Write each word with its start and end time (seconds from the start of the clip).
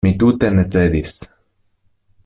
Mi 0.05 0.11
tute 0.21 0.49
ne 0.55 0.63
cedis. 0.75 1.15